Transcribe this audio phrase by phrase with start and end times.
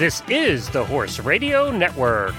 [0.00, 2.34] This is the Horse Radio Network.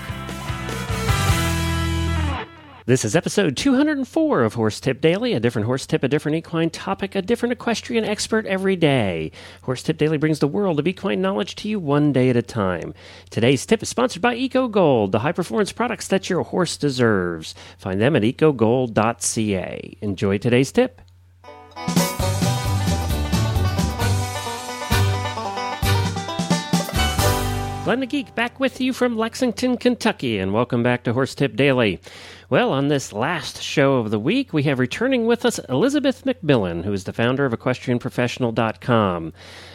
[2.88, 6.72] This is episode 204 of Horse Tip Daily, a different horse tip, a different equine
[6.72, 9.32] topic, a different equestrian expert every day.
[9.62, 12.42] Horse Tip Daily brings the world of equine knowledge to you one day at a
[12.42, 12.96] time.
[13.30, 17.54] Today's tip is sponsored by Eco Gold, the high performance products that your horse deserves.
[17.78, 19.98] Find them at ecogold.ca.
[20.02, 21.00] Enjoy today's tip.
[27.84, 31.56] Glenn the Geek back with you from Lexington, Kentucky, and welcome back to Horse Tip
[31.56, 32.00] Daily.
[32.48, 36.86] Well, on this last show of the week, we have returning with us Elisabeth McMillan,
[36.86, 39.34] who is the founder of EquestrianProfessional.com.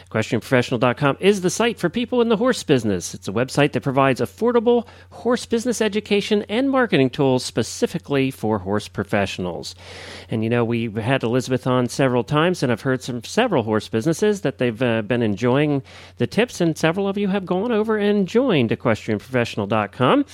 [0.09, 3.13] EquestrianProfessional.com is the site for people in the horse business.
[3.13, 8.87] It's a website that provides affordable horse business education and marketing tools specifically for horse
[8.87, 9.75] professionals.
[10.29, 13.89] And you know, we've had Elisabeth on several times, and I've heard from several horse
[13.89, 15.83] businesses that they've uh, been enjoying
[16.17, 20.25] the tips, and several of you have gone over and joined EquestrianProfessional.com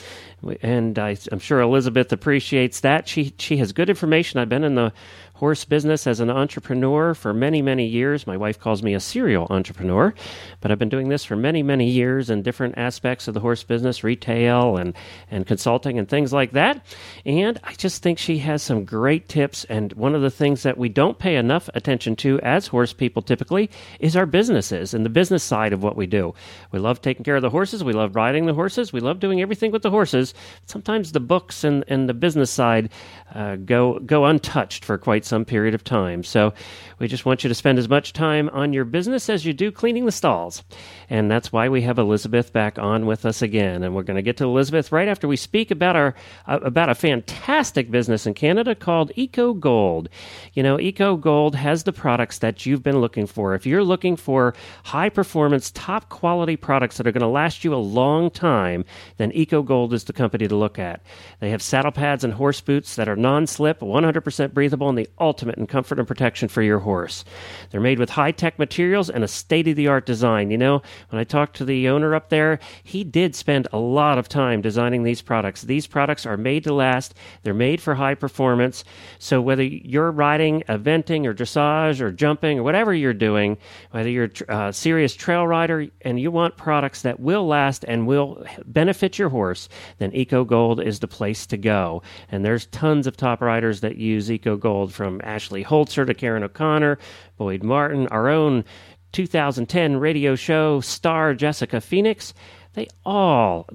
[0.61, 3.07] and I, am sure Elisabeth appreciates that.
[3.07, 4.39] She she has good information.
[4.39, 4.91] I've been in the
[5.33, 8.27] horse business as an entrepreneur for many, many years.
[8.27, 10.13] My wife calls me a serial entrepreneur,
[10.61, 13.63] but I've been doing this for many, many years in different aspects of the horse
[13.63, 14.93] business, retail and,
[15.31, 16.85] and consulting and things like that.
[17.25, 19.65] And I just think she has some great tips.
[19.65, 23.23] And one of the things that we don't pay enough attention to as horse people
[23.23, 26.35] typically is our businesses and the business side of what we do.
[26.71, 29.41] We love taking care of the horses, we love riding the horses, we love doing
[29.41, 30.33] everything with the horses.
[30.67, 32.91] Sometimes the books and, and the business side
[33.33, 36.23] uh, go, go untouched for quite some some period of time.
[36.23, 36.53] So
[36.99, 39.71] we just want you to spend as much time on your business as you do
[39.71, 40.63] cleaning the stalls.
[41.09, 43.83] And that's why we have Elisabeth back on with us again.
[43.83, 46.15] And we're going to get to Elisabeth right after we speak about our
[46.47, 50.07] uh, about a fantastic business in Canada called Eco Gold.
[50.53, 53.53] You know, Eco Gold has the products that you've been looking for.
[53.53, 57.73] If you're looking for high performance, top quality products that are going to last you
[57.73, 58.85] a long time,
[59.17, 61.01] then Eco Gold is the company to look at.
[61.39, 65.57] They have saddle pads and horse boots that are non-slip, 100% breathable, and the ultimate
[65.57, 67.23] in comfort and protection for your horse.
[67.69, 70.51] They're made with high tech materials and a state of the art design.
[70.51, 74.17] You know, when I talked to the owner up there, he did spend a lot
[74.17, 75.61] of time designing these products.
[75.61, 77.13] These products are made to last,
[77.43, 78.83] they're made for high performance.
[79.19, 83.57] So whether you're riding, eventing, or dressage, or jumping, or whatever you're doing,
[83.91, 88.07] whether you're a uh, serious trail rider and you want products that will last and
[88.07, 92.01] will benefit your horse, then Eco Gold is the place to go.
[92.31, 96.13] And there's tons of top riders that use Eco Gold from from Ashley Holzer to
[96.13, 96.97] Karen O'Connor,
[97.35, 98.63] Boyd Martin, our own
[99.11, 102.33] 2010 radio show star Jessica Phoenix.
[102.71, 103.67] They all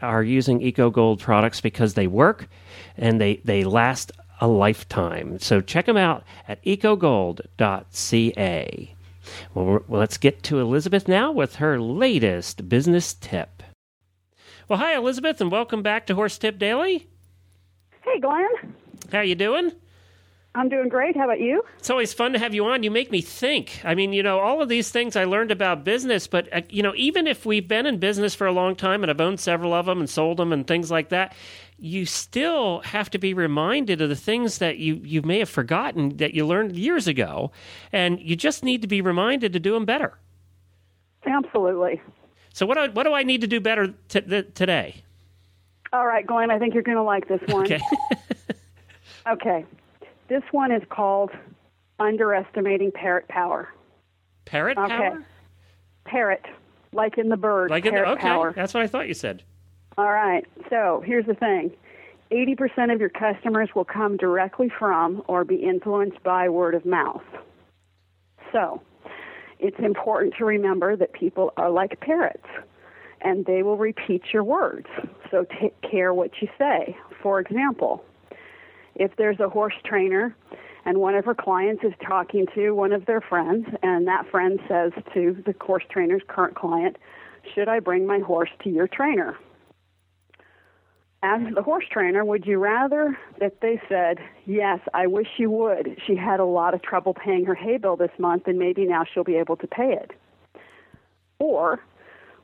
[0.00, 2.46] are using Eco Gold products because they work
[2.96, 5.40] and they, they last a lifetime.
[5.40, 7.34] So check them out at ecogold.ca.
[9.54, 13.64] Well, let's get to Elisabeth now with her latest business tip.
[14.68, 17.08] Well, hi Elisabeth, and welcome back to Horse Tip Daily.
[18.02, 18.46] Hey, Glenn.
[19.10, 19.72] How are you doing?
[20.56, 21.14] I'm doing great.
[21.14, 21.62] How about you?
[21.78, 22.82] It's always fun to have you on.
[22.82, 23.82] You make me think.
[23.84, 26.82] I mean, you know, all of these things I learned about business, but, uh, you
[26.82, 29.74] know, even if we've been in business for a long time and I've owned several
[29.74, 31.34] of them and sold them and things like that,
[31.78, 36.16] you still have to be reminded of the things that you, you may have forgotten
[36.16, 37.52] that you learned years ago.
[37.92, 40.14] And you just need to be reminded to do them better.
[41.26, 42.00] Absolutely.
[42.54, 45.02] So, what do, what do I need to do better t- th- today?
[45.92, 47.64] All right, Glenn, I think you're going to like this one.
[47.64, 47.80] Okay.
[49.26, 49.66] okay.
[50.28, 51.30] This one is called
[52.00, 53.68] Underestimating Parrot Power.
[54.44, 54.88] Parrot okay.
[54.88, 55.24] power?
[56.04, 56.44] Parrot,
[56.92, 57.70] like in the bird.
[57.70, 58.52] Like in the, okay, power.
[58.52, 59.42] that's what I thought you said.
[59.98, 60.44] All right.
[60.68, 61.72] So here's the thing.
[62.30, 67.22] 80% of your customers will come directly from or be influenced by word of mouth.
[68.52, 68.82] So,
[69.58, 72.46] it's important to remember that people are like parrots
[73.20, 74.88] and they will repeat your words.
[75.30, 76.96] So, take care what you say.
[77.22, 78.04] For example,
[78.96, 80.34] if there's a horse trainer
[80.84, 84.60] and one of her clients is talking to one of their friends, and that friend
[84.68, 86.96] says to the horse trainer's current client,
[87.54, 89.36] Should I bring my horse to your trainer?
[91.22, 96.00] As the horse trainer, would you rather that they said, Yes, I wish you would.
[96.06, 99.04] She had a lot of trouble paying her hay bill this month, and maybe now
[99.04, 100.12] she'll be able to pay it?
[101.40, 101.80] Or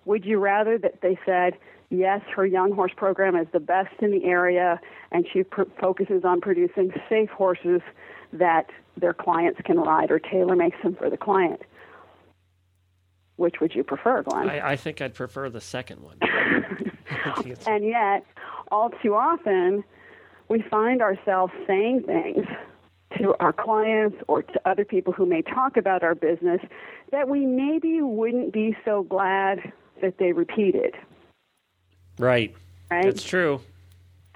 [0.04, 1.54] would you rather that they said,
[1.92, 4.80] yes, her young horse program is the best in the area,
[5.12, 7.82] and she pr- focuses on producing safe horses
[8.32, 8.66] that
[8.96, 11.60] their clients can ride or tailor makes them for the client.
[13.36, 14.48] Which would you prefer, Glenn?
[14.48, 16.18] I, I think I'd prefer the second one.
[17.66, 18.24] and yet,
[18.70, 19.84] all too often,
[20.48, 22.46] we find ourselves saying things
[23.18, 26.60] to our clients or to other people who may talk about our business
[27.10, 30.94] that we maybe wouldn't be so glad that they repeated.
[32.18, 32.54] Right.
[32.90, 33.04] Right.
[33.04, 33.60] That's true.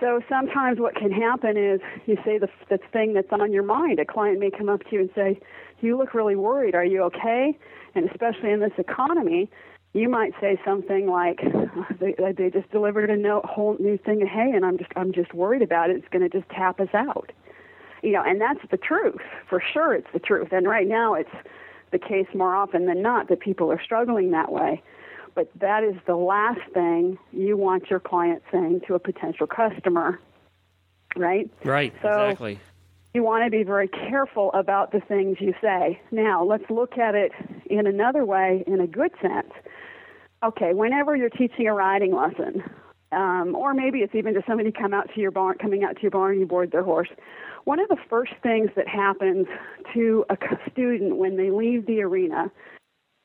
[0.00, 3.98] So sometimes what can happen is you say the, the thing that's on your mind.
[3.98, 5.40] A client may come up to you and say,
[5.80, 6.74] "You look really worried.
[6.74, 7.56] Are you okay?"
[7.94, 9.50] And especially in this economy,
[9.94, 11.40] you might say something like,
[12.00, 15.12] "They, they just delivered a no, whole new thing of hay, and I'm just I'm
[15.12, 15.96] just worried about it.
[15.96, 17.32] It's going to just tap us out."
[18.02, 19.22] You know, and that's the truth.
[19.48, 20.48] For sure, it's the truth.
[20.52, 21.34] And right now, it's
[21.90, 24.82] the case more often than not that people are struggling that way
[25.36, 30.18] but that is the last thing you want your client saying to a potential customer,
[31.14, 31.48] right?
[31.62, 32.58] Right, so exactly.
[33.14, 36.00] You want to be very careful about the things you say.
[36.10, 37.32] Now, let's look at it
[37.66, 39.52] in another way, in a good sense.
[40.42, 42.62] Okay, whenever you're teaching a riding lesson,
[43.12, 46.02] um, or maybe it's even just somebody come out to your barn, coming out to
[46.02, 47.08] your barn, you board their horse.
[47.64, 49.46] One of the first things that happens
[49.94, 50.36] to a
[50.70, 52.50] student when they leave the arena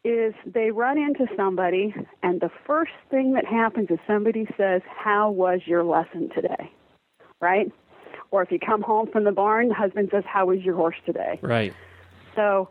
[0.04, 1.94] is they run into somebody,
[2.24, 6.72] and the first thing that happens is somebody says, How was your lesson today?
[7.40, 7.72] Right?
[8.32, 10.96] Or if you come home from the barn, the husband says, How was your horse
[11.06, 11.40] today?
[11.42, 11.74] Right.
[12.36, 12.70] So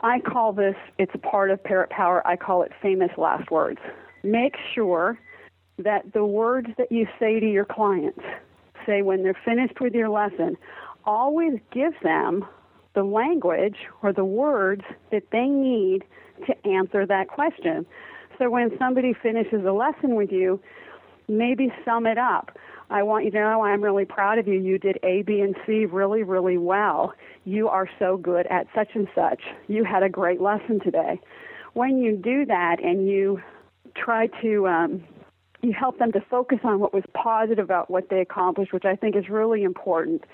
[0.00, 3.80] I call this, it's a part of Parrot Power, I call it famous last words.
[4.22, 5.18] Make sure
[5.78, 8.20] that the words that you say to your clients,
[8.84, 10.56] say when they're finished with your lesson,
[11.04, 12.44] always give them
[12.94, 16.04] the language or the words that they need
[16.46, 17.86] to answer that question.
[18.38, 20.60] So when somebody finishes a lesson with you,
[21.28, 22.56] maybe sum it up.
[22.90, 24.54] I want you to know I'm really proud of you.
[24.54, 27.14] You did A, B, and C really, really well.
[27.44, 29.40] You are so good at such and such.
[29.66, 31.18] You had a great lesson today.
[31.72, 33.40] When you do that and you
[33.96, 35.04] try to, um,
[35.62, 38.94] you help them to focus on what was positive about what they accomplished, which I
[38.94, 40.24] think is really important.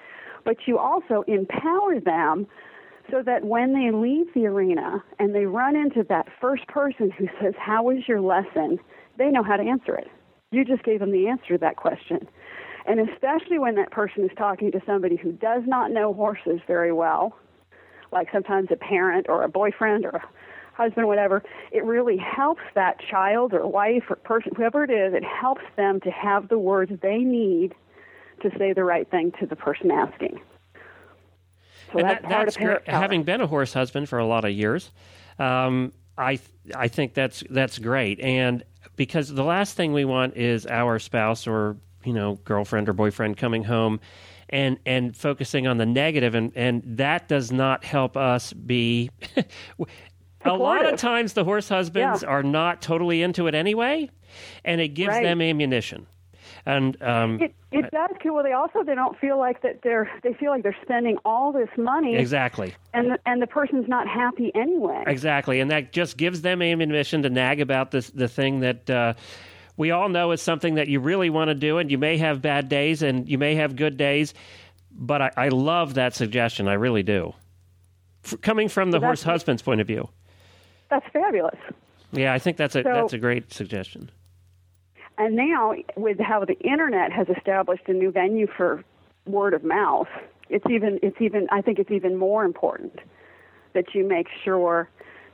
[0.44, 2.46] But you also empower them
[3.10, 7.28] so that when they leave the arena and they run into that first person who
[7.40, 8.78] says, How was your lesson?
[9.19, 10.08] they know how to answer it.
[10.52, 12.28] You just gave them the answer to that question.
[12.87, 16.93] And especially when that person is talking to somebody who does not know horses very
[16.93, 17.37] well,
[18.12, 20.22] like sometimes a parent or a boyfriend or a
[20.72, 25.25] husband, whatever, it really helps that child or wife or person, whoever it is, it
[25.25, 27.75] helps them to have the words they need
[28.40, 30.40] to say the right thing to the person asking.
[31.93, 32.87] So and that's, that, that's great.
[32.87, 34.90] Having been a horse husband for a lot of years,
[35.38, 36.38] um, I
[36.75, 38.20] I think that's that's great.
[38.20, 38.64] And
[38.96, 43.37] because the last thing we want is our spouse or you know girlfriend or boyfriend
[43.37, 44.00] coming home
[44.50, 49.11] and and focusing on the negative and and that does not help us be
[50.44, 52.29] a lot of times the horse husbands yeah.
[52.29, 54.08] are not totally into it anyway
[54.64, 55.23] and it gives right.
[55.23, 56.06] them ammunition
[56.69, 58.35] and um, it, it does too.
[58.35, 61.50] Well, they also they don't feel like that they're they feel like they're spending all
[61.50, 65.03] this money exactly, and the, and the person's not happy anyway.
[65.06, 68.88] Exactly, and that just gives them ammunition to nag about this the thing that.
[68.88, 69.15] Uh,
[69.79, 72.43] we all know is something that you really want to do, and you may have
[72.43, 74.35] bad days and you may have good days,
[74.91, 76.67] but I, I love that suggestion.
[76.67, 77.32] I really do.
[78.25, 80.09] F- coming from the horse husband's point of view,
[80.91, 81.61] that's fabulous.
[82.11, 84.11] Yeah, I think that's a so, that's a great suggestion.
[85.19, 88.85] And now, with how the internet has established a new venue for
[89.26, 90.06] word of mouth,
[90.49, 93.00] it's even it's even I think it's even more important
[93.75, 94.89] that you make sure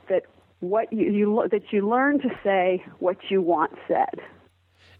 [0.09, 0.23] that
[0.59, 4.19] what you, you that you learn to say what you want said.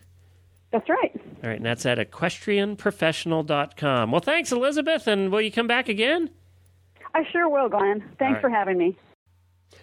[0.73, 1.21] That's right.
[1.43, 4.13] All right, and that's at equestrianprofessional.com.
[4.13, 6.31] Well, thanks, Elisabeth, and will you come back again?
[7.15, 8.05] I sure will, Glenn.
[8.19, 8.41] Thanks right.
[8.41, 8.97] for having me.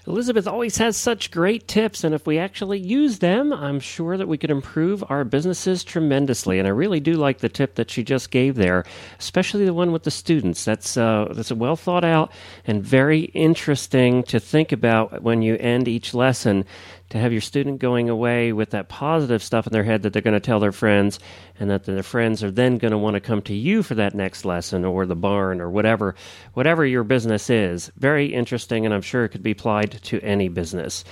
[0.07, 4.27] Elisabeth always has such great tips, and if we actually use them, I'm sure that
[4.29, 6.59] we could improve our businesses tremendously.
[6.59, 8.85] And I really do like the tip that she just gave there,
[9.19, 10.63] especially the one with the students.
[10.63, 12.31] That's uh, that's well thought out
[12.65, 16.63] and very interesting to think about when you end each lesson
[17.09, 20.21] to have your student going away with that positive stuff in their head that they're
[20.21, 21.19] going to tell their friends,
[21.59, 24.13] and that their friends are then going to want to come to you for that
[24.13, 26.15] next lesson or the barn or whatever,
[26.53, 27.91] whatever your business is.
[27.97, 31.03] Very interesting, and I'm sure it could be applied to any business.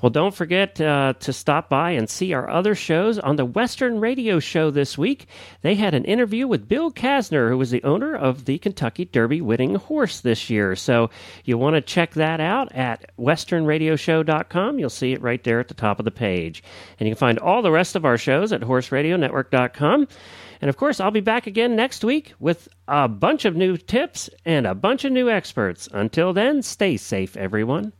[0.00, 4.00] Well, don't forget uh, to stop by and see our other shows on the Western
[4.00, 5.26] Radio Show this week.
[5.62, 9.40] They had an interview with Bill Casner, who was the owner of the Kentucky Derby
[9.40, 10.74] winning horse this year.
[10.76, 11.10] So
[11.44, 14.78] you want to check that out at westernradioshow.com.
[14.78, 16.62] You'll see it right there at the top of the page.
[17.00, 20.06] And you can find all the rest of our shows at horseradionetwork.com.
[20.60, 24.30] And of course, I'll be back again next week with a bunch of new tips
[24.44, 25.88] and a bunch of new experts.
[25.92, 27.92] Until then, stay safe, everyone.